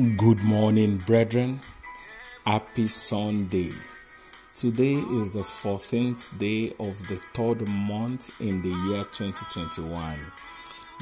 Good 0.00 0.42
morning, 0.44 0.96
brethren. 0.96 1.60
Happy 2.46 2.88
Sunday. 2.88 3.70
Today 4.56 4.94
is 4.94 5.30
the 5.30 5.40
14th 5.42 6.38
day 6.38 6.72
of 6.80 6.96
the 7.08 7.16
third 7.34 7.68
month 7.68 8.40
in 8.40 8.62
the 8.62 8.70
year 8.70 9.04
2021. 9.12 10.16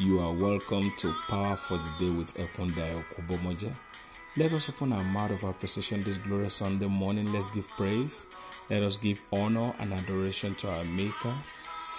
You 0.00 0.18
are 0.18 0.32
welcome 0.32 0.90
to 0.98 1.14
Power 1.28 1.54
for 1.54 1.76
the 1.76 1.94
Day 2.00 2.10
with 2.10 2.36
Ekundayo 2.38 3.04
Kubomoja. 3.14 3.72
Let 4.36 4.52
us 4.52 4.68
open 4.68 4.92
our 4.92 5.04
mouth 5.04 5.30
of 5.30 5.48
appreciation 5.48 6.02
this 6.02 6.16
glorious 6.16 6.54
Sunday 6.54 6.88
morning. 6.88 7.32
Let's 7.32 7.52
give 7.52 7.68
praise. 7.68 8.26
Let 8.68 8.82
us 8.82 8.96
give 8.96 9.22
honor 9.32 9.74
and 9.78 9.92
adoration 9.92 10.56
to 10.56 10.70
our 10.70 10.84
Maker, 10.86 11.34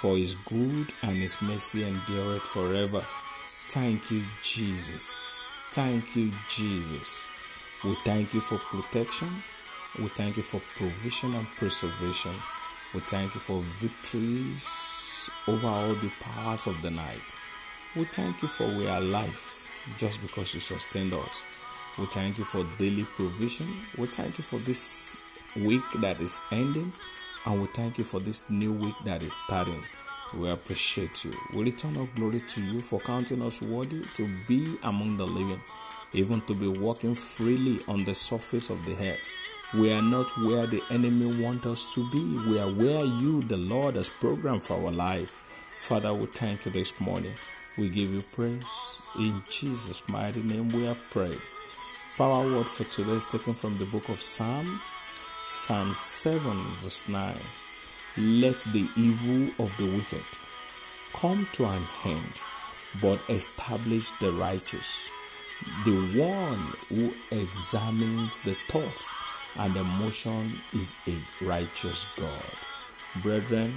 for 0.01 0.17
His 0.17 0.35
good 0.35 0.87
and 1.03 1.15
His 1.15 1.41
mercy 1.41 1.85
endureth 1.85 2.41
forever. 2.41 2.99
Thank 3.69 4.11
you, 4.11 4.21
Jesus. 4.43 5.38
Thank 5.71 6.15
you, 6.15 6.31
Jesus. 6.49 7.29
We 7.85 7.93
thank 8.03 8.33
you 8.33 8.39
for 8.39 8.57
protection. 8.57 9.27
We 9.99 10.07
thank 10.07 10.37
you 10.37 10.43
for 10.43 10.59
provision 10.77 11.33
and 11.35 11.47
preservation. 11.47 12.31
We 12.93 13.01
thank 13.01 13.35
you 13.35 13.39
for 13.39 13.61
victories 13.77 15.29
over 15.47 15.67
all 15.67 15.93
the 15.93 16.11
powers 16.21 16.65
of 16.65 16.81
the 16.81 16.89
night. 16.89 17.35
We 17.95 18.05
thank 18.05 18.41
you 18.41 18.47
for 18.47 18.65
we 18.67 18.87
are 18.87 18.97
alive 18.97 19.93
just 19.99 20.21
because 20.23 20.55
you 20.55 20.59
sustained 20.59 21.13
us. 21.13 21.43
We 21.99 22.05
thank 22.07 22.39
you 22.39 22.45
for 22.45 22.63
daily 22.79 23.03
provision. 23.03 23.67
We 23.95 24.07
thank 24.07 24.39
you 24.39 24.43
for 24.43 24.57
this 24.57 25.17
week 25.55 25.83
that 26.01 26.19
is 26.19 26.41
ending. 26.51 26.91
And 27.45 27.61
we 27.61 27.67
thank 27.67 27.99
you 27.99 28.03
for 28.03 28.19
this 28.19 28.49
new 28.49 28.73
week 28.73 28.95
that 29.05 29.21
is 29.21 29.37
starting. 29.45 29.83
We 30.37 30.51
appreciate 30.51 31.25
you. 31.25 31.33
We 31.53 31.63
return 31.63 31.97
our 31.97 32.05
glory 32.15 32.39
to 32.39 32.61
you 32.61 32.81
for 32.81 32.99
counting 32.99 33.41
us 33.41 33.61
worthy 33.61 34.03
to 34.15 34.29
be 34.47 34.75
among 34.83 35.17
the 35.17 35.25
living, 35.25 35.59
even 36.13 36.41
to 36.41 36.53
be 36.53 36.67
walking 36.67 37.15
freely 37.15 37.79
on 37.87 38.03
the 38.03 38.13
surface 38.13 38.69
of 38.69 38.85
the 38.85 38.93
earth. 38.93 39.75
We 39.77 39.91
are 39.91 40.01
not 40.01 40.27
where 40.37 40.67
the 40.67 40.83
enemy 40.91 41.43
wants 41.43 41.65
us 41.65 41.93
to 41.95 42.07
be. 42.11 42.21
We 42.49 42.59
are 42.59 42.69
where 42.69 43.03
you, 43.05 43.41
the 43.41 43.57
Lord, 43.57 43.95
has 43.95 44.09
programmed 44.09 44.63
for 44.63 44.75
our 44.75 44.91
life. 44.91 45.29
Father, 45.29 46.13
we 46.13 46.27
thank 46.27 46.65
you 46.65 46.71
this 46.71 46.99
morning. 47.01 47.33
We 47.77 47.89
give 47.89 48.13
you 48.13 48.21
praise. 48.21 48.99
In 49.17 49.41
Jesus' 49.49 50.07
mighty 50.07 50.43
name, 50.43 50.69
we 50.69 50.85
have 50.85 51.01
prayed. 51.09 51.39
Power 52.17 52.43
word 52.43 52.67
for 52.67 52.83
today 52.83 53.13
is 53.13 53.25
taken 53.25 53.53
from 53.53 53.77
the 53.77 53.85
book 53.85 54.09
of 54.09 54.21
Psalm, 54.21 54.79
Psalm 55.47 55.93
7, 55.95 56.39
verse 56.81 57.07
9 57.09 57.35
let 58.19 58.59
the 58.73 58.87
evil 58.97 59.53
of 59.63 59.75
the 59.77 59.85
wicked 59.85 60.25
come 61.13 61.47
to 61.53 61.65
an 61.65 61.83
end, 62.05 62.33
but 63.01 63.19
establish 63.29 64.11
the 64.11 64.31
righteous. 64.31 65.09
The 65.85 65.95
one 66.19 66.73
who 66.89 67.13
examines 67.31 68.41
the 68.41 68.53
thought 68.53 69.01
and 69.57 69.75
emotion 69.75 70.53
is 70.73 70.95
a 71.07 71.45
righteous 71.45 72.05
God. 72.17 73.23
Brethren, 73.23 73.73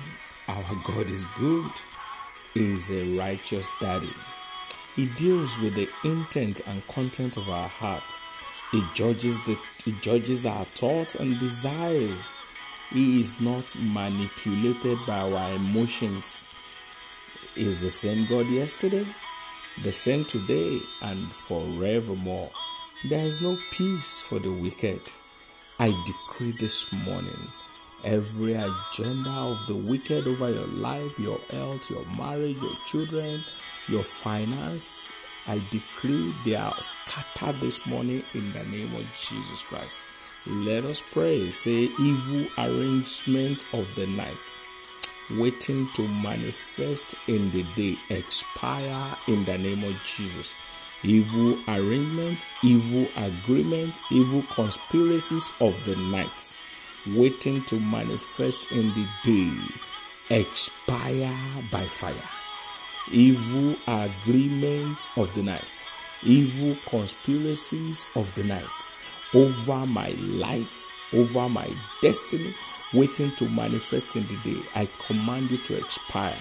our 0.49 0.77
God 0.85 1.07
is 1.07 1.25
good, 1.39 1.71
he 2.55 2.73
is 2.73 2.91
a 2.91 3.19
righteous 3.19 3.69
daddy. 3.81 4.11
He 4.97 5.07
deals 5.17 5.59
with 5.59 5.75
the 5.75 5.89
intent 6.05 6.61
and 6.67 6.87
content 6.89 7.37
of 7.37 7.49
our 7.49 7.69
heart. 7.69 8.03
He 8.71 8.83
judges 8.95 9.43
the 9.45 9.59
he 9.85 9.93
judges 10.01 10.47
our 10.47 10.65
thoughts 10.65 11.15
and 11.15 11.39
desires 11.39 12.31
he 12.93 13.21
is 13.21 13.41
not 13.41 13.65
manipulated 13.93 14.99
by 15.07 15.21
our 15.21 15.55
emotions. 15.55 16.55
Is 17.55 17.83
the 17.83 17.91
same 17.91 18.25
God 18.27 18.47
yesterday, 18.47 19.05
the 19.83 19.93
same 19.93 20.25
today, 20.25 20.81
and 21.03 21.19
forevermore. 21.19 22.51
There 23.09 23.25
is 23.25 23.43
no 23.43 23.59
peace 23.71 24.21
for 24.21 24.39
the 24.39 24.51
wicked. 24.51 25.01
I 25.79 25.89
decree 26.07 26.53
this 26.53 26.91
morning 27.05 27.49
every 28.05 28.55
agenda 28.55 29.31
of 29.31 29.67
the 29.67 29.75
wicked 29.75 30.27
over 30.27 30.51
your 30.51 30.67
life, 30.67 31.19
your 31.19 31.39
health, 31.51 31.91
your 31.91 32.05
marriage, 32.17 32.57
your 32.61 32.77
children, 32.87 33.41
your 33.89 34.03
finance. 34.03 35.13
I 35.47 35.61
decree 35.71 36.33
they 36.45 36.55
are 36.55 36.75
scattered 36.81 37.61
this 37.61 37.87
morning 37.87 38.23
in 38.35 38.53
the 38.53 38.65
name 38.71 38.95
of 38.95 39.05
Jesus 39.19 39.63
Christ. 39.63 39.99
Let 40.45 40.85
us 40.85 41.01
pray. 41.01 41.53
Say, 41.53 41.89
evil 42.01 42.47
arrangement 42.59 43.65
of 43.73 43.95
the 43.95 44.09
night, 44.09 44.61
waiting 45.39 45.87
to 45.95 46.03
manifest 46.09 47.15
in 47.29 47.49
the 47.53 47.63
day, 47.77 47.97
expire 48.11 49.15
in 49.29 49.45
the 49.45 49.57
name 49.57 49.85
of 49.85 50.03
Jesus. 50.05 50.61
Evil 51.05 51.57
arrangement, 51.69 52.47
evil 52.65 53.07
agreement, 53.17 54.01
evil 54.11 54.43
conspiracies 54.53 55.53
of 55.61 55.85
the 55.85 55.95
night, 56.11 56.57
waiting 57.15 57.63
to 57.67 57.79
manifest 57.79 58.73
in 58.73 58.89
the 58.95 59.09
day, 59.23 60.37
expire 60.37 61.39
by 61.71 61.85
fire. 61.85 62.15
Evil 63.13 63.77
agreement 63.87 65.07
of 65.17 65.33
the 65.37 65.45
night, 65.45 65.85
evil 66.25 66.77
conspiracies 66.89 68.09
of 68.17 68.35
the 68.35 68.43
night 68.43 68.93
over 69.35 69.87
my 69.87 70.11
life, 70.21 71.13
over 71.15 71.49
my 71.49 71.69
destiny, 72.03 72.51
waiting 72.95 73.31
to 73.33 73.49
manifest 73.51 74.17
in 74.17 74.27
the 74.27 74.37
day. 74.45 74.61
I 74.75 74.89
command 75.07 75.51
you 75.51 75.57
to 75.59 75.79
expire. 75.79 76.37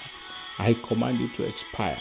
I 0.59 0.73
command 0.83 1.19
you 1.19 1.27
to 1.29 1.47
expire. 1.47 1.97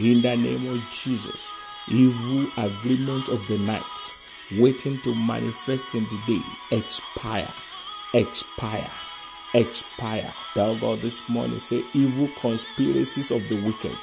In 0.00 0.22
the 0.22 0.36
name 0.36 0.66
of 0.68 0.82
Jesus, 0.90 1.52
evil 1.88 2.46
agreement 2.56 3.28
of 3.28 3.46
the 3.46 3.58
night, 3.58 4.14
waiting 4.58 4.98
to 4.98 5.14
manifest 5.14 5.94
in 5.94 6.04
the 6.04 6.22
day, 6.26 6.76
expire, 6.76 7.48
expire, 8.14 8.90
expire. 9.54 10.32
Tell 10.54 10.76
God 10.76 11.00
this 11.00 11.28
morning, 11.28 11.58
say, 11.60 11.82
evil 11.94 12.28
conspiracies 12.40 13.30
of 13.30 13.48
the 13.48 13.56
wicked, 13.64 13.96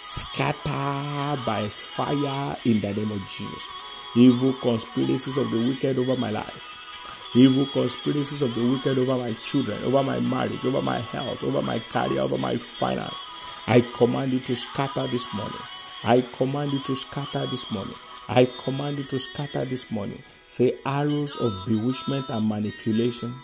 scatter 0.00 1.42
by 1.44 1.68
fire 1.68 2.56
in 2.64 2.80
the 2.80 2.94
name 2.94 3.10
of 3.10 3.28
Jesus 3.28 3.68
evil 4.16 4.52
conspiracies 4.54 5.36
of 5.36 5.50
the 5.50 5.58
wicked 5.58 5.98
over 5.98 6.18
my 6.18 6.30
life, 6.30 7.32
evil 7.36 7.66
conspiracies 7.66 8.40
of 8.40 8.54
the 8.54 8.70
wicked 8.70 8.98
over 8.98 9.16
my 9.16 9.32
children, 9.34 9.76
over 9.84 10.02
my 10.02 10.18
marriage, 10.20 10.64
over 10.64 10.80
my 10.80 10.98
health, 10.98 11.44
over 11.44 11.60
my 11.60 11.78
career, 11.78 12.20
over 12.20 12.38
my 12.38 12.56
finance. 12.56 13.24
I 13.66 13.82
command 13.94 14.32
you 14.32 14.40
to 14.40 14.56
scatter 14.56 15.06
this 15.08 15.32
morning. 15.34 15.60
I 16.04 16.22
command 16.22 16.72
you 16.72 16.78
to 16.80 16.96
scatter 16.96 17.44
this 17.46 17.70
morning. 17.70 17.94
I 18.28 18.48
command 18.64 18.98
you 18.98 19.04
to 19.04 19.18
scatter 19.18 19.64
this 19.66 19.90
morning. 19.90 20.22
Say 20.46 20.74
arrows 20.86 21.36
of 21.36 21.52
bewitchment 21.66 22.28
and 22.30 22.48
manipulation. 22.48 23.34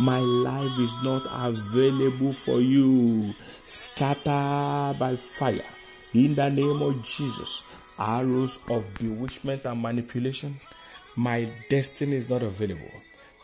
My 0.00 0.18
life 0.18 0.78
is 0.78 0.96
not 1.04 1.22
available 1.30 2.32
for 2.32 2.60
you. 2.60 3.22
Scatter 3.66 4.98
by 4.98 5.16
fire. 5.16 5.64
In 6.14 6.34
the 6.34 6.50
name 6.50 6.82
of 6.82 7.02
Jesus 7.04 7.62
arrows 7.98 8.60
of 8.68 8.92
bewitchment 8.94 9.64
and 9.64 9.80
manipulation. 9.80 10.56
My 11.16 11.48
destiny 11.70 12.16
is 12.16 12.30
not 12.30 12.42
available. 12.42 12.90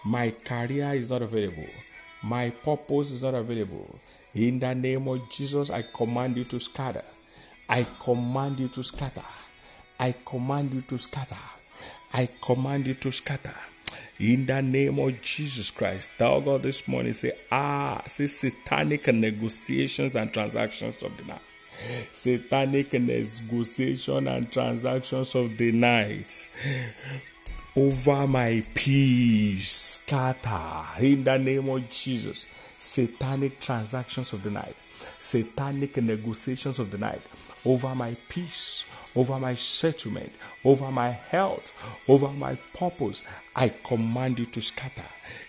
My 0.05 0.31
career 0.31 0.93
is 0.93 1.11
not 1.11 1.23
available. 1.23 1.69
My 2.23 2.51
purpose 2.51 3.13
is 3.13 3.23
not 3.23 3.35
available. 3.35 3.99
In 4.35 4.59
the 4.59 4.75
name 4.75 5.09
of 5.09 5.31
Jesus, 5.31 5.71
I 5.71 5.83
command 5.83 6.37
you 6.37 6.45
to 6.45 6.61
scatter. 6.61 7.05
I 7.69 7.87
command 8.01 8.61
you 8.61 8.69
to 8.69 8.83
scatter. 8.83 9.25
I 9.99 10.15
command 10.25 10.73
you 10.73 10.81
to 10.83 10.99
scatter. 10.99 11.37
I 12.13 12.29
command 12.43 12.87
you 12.87 12.95
to 12.95 13.13
scatter. 13.13 13.55
In 14.21 14.47
the 14.47 14.61
name 14.63 14.99
of 14.99 15.21
Jesus 15.23 15.71
Christ, 15.71 16.19
thou 16.19 16.41
God 16.41 16.63
this 16.63 16.87
morning 16.87 17.13
say, 17.13 17.33
ah, 17.51 18.03
say 18.07 18.27
satanic 18.27 19.07
negotiations 19.09 20.15
and 20.15 20.33
transactions 20.33 21.03
of 21.03 21.17
the 21.17 21.25
night 21.25 21.41
satanic 22.13 22.93
negotiation 22.93 24.29
and 24.29 24.51
transactions 24.53 25.35
of 25.35 25.57
the 25.57 25.73
night. 25.73 26.51
Over 27.77 28.27
my 28.27 28.63
peace 28.75 29.71
scatter. 29.71 31.01
In 31.01 31.25
the 31.25 31.39
name 31.39 31.69
of 31.69 31.89
Jesus. 31.91 32.47
Satanic 32.83 33.61
transactions 33.61 34.33
of 34.33 34.43
the 34.43 34.51
night, 34.51 34.75
satanic 35.21 35.97
negotiations 35.99 36.81
of 36.81 36.91
the 36.91 36.99
night. 36.99 37.23
Over 37.65 37.95
my 37.95 38.17
peace, 38.29 38.85
over 39.17 39.39
my 39.39 39.55
settlement, 39.55 40.33
over 40.65 40.91
my 40.91 41.11
health, 41.11 41.73
over 42.09 42.29
my 42.29 42.57
purpose. 42.77 43.23
I 43.55 43.69
command 43.85 44.39
you 44.39 44.47
to 44.47 44.63
scatter 44.63 45.03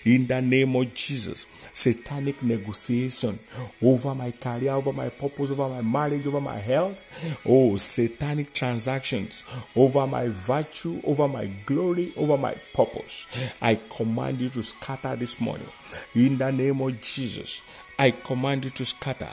in 0.06 0.28
the 0.28 0.42
name 0.42 0.76
of 0.76 0.94
Jesus. 0.94 1.46
Satanic 1.74 2.42
negotiation 2.44 3.40
over 3.82 4.14
my 4.14 4.32
career, 4.32 4.72
over 4.72 4.94
my 4.94 5.10
purpose, 5.10 5.52
over 5.52 5.70
my 5.70 5.82
marriage, 5.82 6.28
over 6.28 6.42
my 6.42 6.58
health. 6.58 7.10
Oh, 7.48 7.78
satanic 7.78 8.54
transactions 8.54 9.44
over 9.76 10.06
my 10.08 10.28
virtue, 10.28 11.02
over 11.06 11.28
my 11.28 11.48
glory, 11.66 12.12
over 12.18 12.38
my 12.38 12.54
purpose. 12.74 13.28
I 13.62 13.80
command 13.96 14.40
you 14.40 14.50
to 14.50 14.64
scatter 14.64 15.16
this 15.16 15.40
morning 15.40 15.68
in 16.16 16.38
the 16.38 16.52
name 16.52 16.82
of 16.82 17.00
Jesus. 17.02 17.64
I 18.00 18.12
command 18.12 18.66
you 18.66 18.72
to 18.72 18.86
scatter 18.86 19.30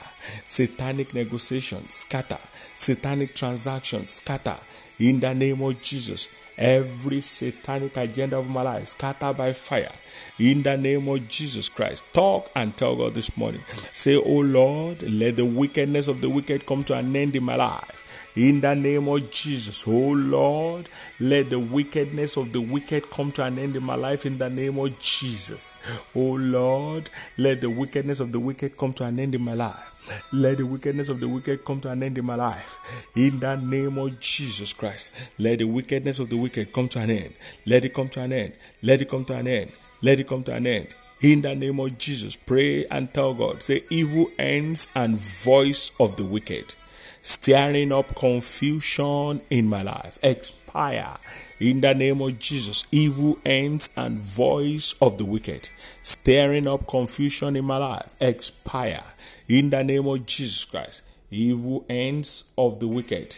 satanic 0.47 1.13
negotiations, 1.13 1.93
scatter 1.93 2.37
satanic 2.75 3.35
transactions, 3.35 4.09
scatter 4.11 4.55
In 5.01 5.19
the 5.19 5.33
name 5.33 5.59
of 5.63 5.81
Jesus, 5.81 6.27
every 6.59 7.21
satanic 7.21 7.97
agenda 7.97 8.37
of 8.37 8.47
my 8.47 8.61
life 8.61 8.89
scattered 8.89 9.35
by 9.35 9.51
fire. 9.51 9.91
In 10.37 10.61
the 10.61 10.77
name 10.77 11.07
of 11.07 11.27
Jesus 11.27 11.69
Christ, 11.69 12.05
talk 12.13 12.51
and 12.55 12.77
tell 12.77 12.95
God 12.95 13.15
this 13.15 13.35
morning. 13.35 13.61
Say, 13.93 14.15
Oh 14.15 14.41
Lord, 14.41 15.01
let 15.11 15.37
the 15.37 15.45
wickedness 15.45 16.07
of 16.07 16.21
the 16.21 16.29
wicked 16.29 16.67
come 16.67 16.83
to 16.83 16.93
an 16.93 17.15
end 17.15 17.35
in 17.35 17.43
my 17.43 17.55
life. 17.55 17.97
In 18.37 18.61
the 18.61 18.73
name 18.73 19.09
of 19.09 19.29
Jesus, 19.29 19.85
oh 19.85 20.11
Lord, 20.13 20.87
let 21.19 21.49
the 21.49 21.59
wickedness 21.59 22.37
of 22.37 22.53
the 22.53 22.61
wicked 22.61 23.09
come 23.09 23.29
to 23.33 23.43
an 23.43 23.59
end 23.59 23.75
in 23.75 23.83
my 23.83 23.95
life 23.95 24.25
in 24.25 24.37
the 24.37 24.49
name 24.49 24.79
of 24.79 24.97
Jesus. 25.01 25.77
Oh 26.15 26.35
Lord, 26.35 27.09
let 27.37 27.59
the 27.59 27.69
wickedness 27.69 28.21
of 28.21 28.31
the 28.31 28.39
wicked 28.39 28.77
come 28.77 28.93
to 28.93 29.03
an 29.03 29.19
end 29.19 29.35
in 29.35 29.41
my 29.41 29.53
life. 29.53 30.29
Let 30.31 30.59
the 30.59 30.65
wickedness 30.65 31.09
of 31.09 31.19
the 31.19 31.27
wicked 31.27 31.65
come 31.65 31.81
to 31.81 31.89
an 31.89 32.03
end 32.03 32.17
in 32.17 32.25
my 32.25 32.35
life. 32.35 32.79
In 33.17 33.37
the 33.37 33.57
name 33.57 33.97
of 33.97 34.17
Jesus 34.21 34.71
Christ, 34.71 35.11
let 35.37 35.59
the 35.59 35.65
wickedness 35.65 36.19
of 36.19 36.29
the 36.29 36.37
wicked 36.37 36.71
come 36.71 36.87
to 36.87 36.99
an 36.99 37.09
end. 37.09 37.33
Let 37.65 37.83
it 37.83 37.93
come 37.93 38.07
to 38.09 38.21
an 38.21 38.31
end. 38.31 38.53
Let 38.81 39.01
it 39.01 39.09
come 39.09 39.25
to 39.25 39.35
an 39.35 39.47
end. 39.47 39.73
Let 40.01 40.21
it 40.21 40.27
come 40.29 40.43
to 40.45 40.53
an 40.53 40.67
end. 40.67 40.87
In 41.19 41.41
the 41.41 41.53
name 41.53 41.81
of 41.81 41.97
Jesus, 41.97 42.37
pray 42.37 42.85
and 42.85 43.13
tell 43.13 43.33
God. 43.33 43.61
Say, 43.61 43.83
evil 43.89 44.27
ends 44.39 44.87
and 44.95 45.17
voice 45.17 45.91
of 45.99 46.15
the 46.15 46.23
wicked 46.23 46.75
stirring 47.21 47.91
up 47.91 48.15
confusion 48.15 49.41
in 49.49 49.67
my 49.67 49.81
life. 49.81 50.17
Expire 50.23 51.17
in 51.59 51.81
the 51.81 51.93
name 51.93 52.21
of 52.21 52.39
Jesus. 52.39 52.85
Evil 52.91 53.37
ends 53.45 53.89
and 53.95 54.17
voice 54.17 54.95
of 55.01 55.17
the 55.17 55.25
wicked, 55.25 55.69
stirring 56.01 56.67
up 56.67 56.87
confusion 56.87 57.55
in 57.55 57.65
my 57.65 57.77
life. 57.77 58.15
Expire 58.19 59.03
in 59.47 59.69
the 59.69 59.83
name 59.83 60.07
of 60.07 60.25
Jesus 60.25 60.65
Christ. 60.65 61.03
Evil 61.29 61.85
ends 61.89 62.45
of 62.57 62.79
the 62.79 62.87
wicked. 62.87 63.37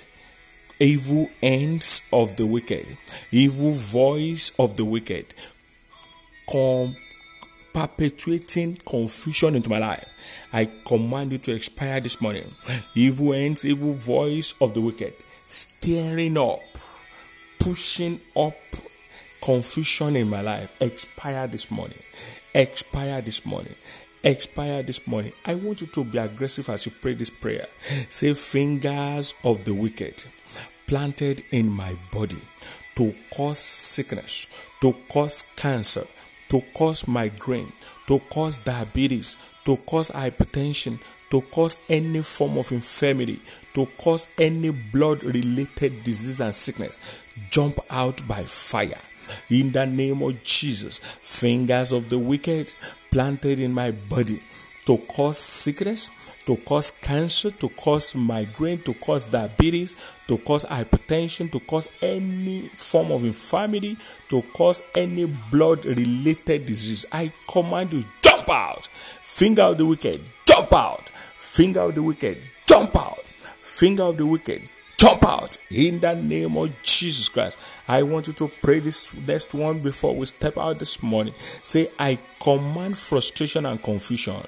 Evil 0.80 1.30
ends 1.42 2.02
of 2.12 2.36
the 2.36 2.46
wicked, 2.46 2.86
evil 3.32 3.72
voice 3.72 4.52
of 4.58 4.76
the 4.76 4.84
wicked, 4.84 5.34
com- 6.50 6.96
perpetuating 7.74 8.78
confusion 8.86 9.56
into 9.56 9.70
my 9.70 9.80
life 9.80 10.14
I 10.52 10.70
command 10.86 11.32
you 11.32 11.40
to 11.40 11.56
expire 11.56 12.00
this 12.00 12.22
morning. 12.22 12.52
Evil 12.94 13.34
ends, 13.34 13.66
evil 13.66 13.94
voice 13.94 14.54
of 14.62 14.74
the 14.76 14.82
wicked, 14.82 15.14
stirring 15.50 16.38
up, 16.38 16.60
pushing 17.60 18.22
up 18.36 18.56
confusion 19.42 20.16
in 20.16 20.30
my 20.30 20.42
life, 20.42 20.80
expire 20.80 21.48
this 21.48 21.72
morning. 21.72 21.98
Expire 22.54 23.22
this 23.22 23.46
morning. 23.46 23.74
Expire 24.24 24.84
this 24.84 25.08
morning. 25.08 25.34
I 25.44 25.56
want 25.56 25.82
you 25.82 25.88
to 25.88 26.04
be 26.04 26.20
aggressive 26.20 26.70
as 26.70 26.86
you 26.86 26.92
pray 27.02 27.14
this 27.14 27.32
prayer. 27.32 27.66
Say, 28.10 28.34
fingers 28.36 29.34
of 29.44 29.66
the 29.66 29.74
wicked 29.74 30.24
planted 30.86 31.42
in 31.52 31.68
my 31.68 31.96
body 32.12 32.38
to 32.96 33.14
cause 33.34 33.58
sickness, 33.58 34.48
to 34.82 34.94
cause 35.10 35.44
cancer, 35.56 36.06
to 36.54 36.62
cause 36.76 37.08
migraine, 37.08 37.74
to 38.06 38.20
cause 38.30 38.60
diabetes, 38.60 39.38
to 39.66 39.76
cause 39.76 40.12
hypertension, 40.12 41.00
to 41.32 41.42
cause 41.42 41.80
any 41.90 42.22
form 42.22 42.60
of 42.60 42.72
infirmity, 42.72 43.40
to 43.74 43.88
cause 43.98 44.28
any 44.38 44.70
blood 44.70 45.24
related 45.24 46.04
disease 46.04 46.40
and 46.40 46.54
sickness, 46.54 47.00
jump 47.50 47.80
out 47.90 48.22
by 48.28 48.44
fire. 48.44 49.02
In 49.50 49.72
the 49.72 49.88
name 49.88 50.22
of 50.22 50.44
Jesus, 50.44 51.00
fingers 51.00 51.92
of 51.92 52.10
the 52.10 52.20
wicked 52.20 52.72
planted 53.10 53.60
in 53.60 53.74
my 53.74 53.90
body 53.90 54.40
to 54.86 54.98
cause 54.98 55.38
sickness, 55.38 56.10
to 56.46 56.58
cause 56.58 56.92
cancer, 56.92 57.52
to 57.52 57.70
cause 57.70 58.16
migraine, 58.16 58.80
to 58.80 58.94
cause 58.96 59.26
diabetes, 59.26 59.96
to 60.28 60.38
cause 60.40 60.66
hypertension, 60.66 61.52
to 61.52 61.60
cause 61.62 61.88
any 62.02 62.62
form 62.62 63.12
of 63.12 63.24
infirmity, 63.24 63.98
to 64.30 64.42
cause 64.54 64.82
any 64.96 65.26
blood 65.52 65.86
related 65.86 66.66
disease. 66.66 67.06
I 67.12 67.32
command 67.50 67.94
you, 67.94 68.04
jump 68.22 68.50
out. 68.50 68.88
Finger 68.88 69.64
of 69.64 69.78
the 69.78 69.86
wicked, 69.86 70.22
jump 70.46 70.74
out. 70.74 71.10
Finger 71.10 71.82
of 71.82 71.96
the 71.96 72.04
wicked, 72.04 72.38
jump 72.66 72.96
out. 72.96 73.20
Finger 73.62 74.04
of 74.04 74.18
the 74.18 74.26
wicked, 74.26 74.64
jump 75.04 75.24
out 75.26 75.58
in 75.70 76.00
the 76.00 76.16
name 76.16 76.56
of 76.56 76.82
Jesus 76.82 77.28
Christ. 77.28 77.60
I 77.90 78.04
want 78.04 78.28
you 78.28 78.34
to 78.34 78.48
pray 78.62 78.80
this 78.80 79.14
next 79.28 79.54
one 79.54 79.80
before 79.80 80.16
we 80.16 80.26
step 80.26 80.58
out 80.58 80.80
this 80.80 81.04
morning. 81.04 81.34
Say, 81.62 81.90
I 82.00 82.18
command 82.42 82.98
frustration 82.98 83.66
and 83.66 83.84
confusion 83.84 84.42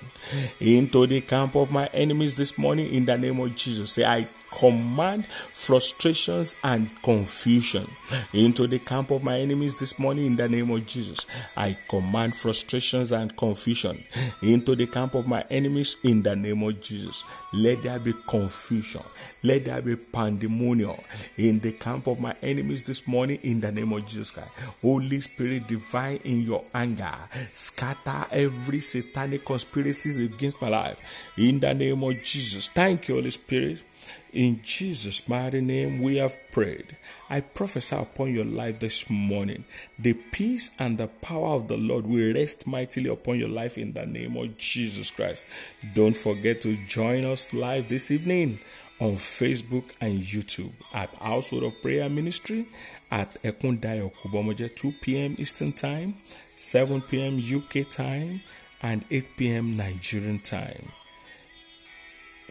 into 0.61 1.07
the 1.07 1.19
camp 1.19 1.57
of 1.57 1.73
my 1.73 1.87
enemies 1.87 2.35
this 2.35 2.57
morning 2.57 2.93
in 2.93 3.03
the 3.03 3.17
name 3.17 3.37
of 3.41 3.53
Jesus. 3.53 3.91
Say, 3.91 4.05
I 4.05 4.27
command 4.55 5.25
frustrations 5.25 6.55
and 6.63 6.89
confusion 7.03 7.85
into 8.33 8.67
the 8.67 8.79
camp 8.79 9.11
of 9.11 9.23
my 9.23 9.39
enemies 9.39 9.75
this 9.75 9.99
morning 9.99 10.25
in 10.25 10.35
the 10.35 10.47
name 10.47 10.71
of 10.71 10.85
Jesus. 10.87 11.25
I 11.57 11.77
command 11.89 12.35
frustrations 12.35 13.11
and 13.11 13.35
confusion 13.35 13.97
into 14.41 14.75
the 14.75 14.87
camp 14.87 15.15
of 15.15 15.27
my 15.27 15.43
enemies 15.49 15.97
in 16.03 16.23
the 16.23 16.35
name 16.35 16.63
of 16.63 16.79
Jesus. 16.81 17.25
Let 17.53 17.83
there 17.83 17.99
be 17.99 18.13
confusion. 18.27 19.01
Let 19.43 19.65
there 19.65 19.81
be 19.81 19.95
pandemonium 19.95 20.95
in 21.37 21.59
the 21.59 21.73
camp 21.73 22.07
of 22.07 22.19
my 22.19 22.35
enemies 22.41 22.83
this 22.83 23.07
morning 23.07 23.39
in 23.43 23.61
the 23.61 23.71
name 23.71 23.93
of 23.93 24.07
Jesus 24.07 24.31
Christ. 24.31 24.49
Holy 24.81 25.19
Spirit, 25.19 25.67
divine 25.67 26.19
in 26.23 26.41
your 26.41 26.63
anger, 26.73 27.13
scatter 27.53 28.25
every 28.31 28.79
satanic 28.79 29.45
conspiracies 29.45 30.19
against 30.19 30.61
my 30.61 30.69
life 30.69 31.31
in 31.37 31.59
the 31.59 31.73
name 31.73 32.03
of 32.03 32.23
Jesus. 32.23 32.69
Thank 32.69 33.07
you, 33.07 33.15
Holy 33.15 33.31
Spirit. 33.31 33.83
In 34.33 34.61
Jesus' 34.63 35.27
mighty 35.29 35.61
name, 35.61 36.01
we 36.01 36.17
have 36.17 36.37
prayed. 36.51 36.97
I 37.29 37.41
prophesy 37.41 37.95
upon 37.95 38.33
your 38.33 38.45
life 38.45 38.79
this 38.79 39.09
morning. 39.09 39.63
The 39.97 40.13
peace 40.13 40.71
and 40.77 40.97
the 40.97 41.07
power 41.07 41.55
of 41.55 41.67
the 41.67 41.77
Lord 41.77 42.05
will 42.05 42.33
rest 42.33 42.67
mightily 42.67 43.09
upon 43.09 43.39
your 43.39 43.49
life 43.49 43.77
in 43.77 43.93
the 43.93 44.05
name 44.05 44.35
of 44.37 44.57
Jesus 44.57 45.11
Christ. 45.11 45.45
Don't 45.93 46.15
forget 46.17 46.61
to 46.61 46.75
join 46.87 47.25
us 47.25 47.53
live 47.53 47.89
this 47.89 48.11
evening 48.11 48.59
on 48.99 49.13
Facebook 49.13 49.95
and 50.01 50.19
YouTube 50.19 50.71
at 50.93 51.13
Household 51.15 51.63
of 51.63 51.81
Prayer 51.81 52.09
Ministry 52.09 52.65
at 53.11 53.33
Ekundayo 53.43 54.11
Kubomoje 54.13 54.73
2 54.75 54.93
p.m. 55.01 55.35
Eastern 55.37 55.73
Time, 55.73 56.15
7 56.55 57.01
p.m. 57.01 57.37
UK 57.37 57.89
time, 57.89 58.41
and 58.81 59.03
8 59.09 59.37
p.m. 59.37 59.75
Nigerian 59.75 60.39
time. 60.39 60.89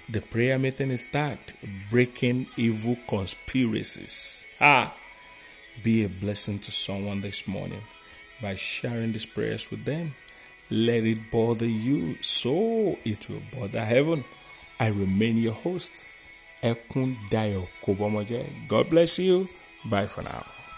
The 0.09 0.21
prayer 0.21 0.59
meeting 0.59 0.91
is 0.91 1.05
tagged 1.05 1.55
Breaking 1.91 2.47
Evil 2.59 2.99
Conspiracies. 3.09 4.47
Ah! 4.61 4.95
Be 5.83 6.05
a 6.05 6.09
blessing 6.09 6.59
to 6.61 6.71
someone 6.71 7.23
this 7.23 7.49
morning 7.49 7.81
by 8.43 8.55
sharing 8.55 9.13
these 9.13 9.25
prayers 9.25 9.71
with 9.71 9.85
them. 9.87 10.15
Let 10.71 11.05
it 11.05 11.31
bother 11.31 11.67
you 11.67 12.17
so 12.21 12.99
it 13.05 13.29
will 13.31 13.43
bother 13.59 13.85
heaven. 13.85 14.25
I 14.79 14.89
remain 14.89 15.39
your 15.39 15.55
host, 15.55 16.07
Ekun 16.63 17.17
Dayo 17.31 17.67
Kobomoje. 17.83 18.45
God 18.69 18.91
bless 18.91 19.19
you. 19.19 19.49
Bye 19.87 20.07
for 20.07 20.23
now. 20.23 20.54